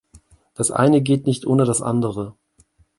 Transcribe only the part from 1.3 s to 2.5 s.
ohne das andere.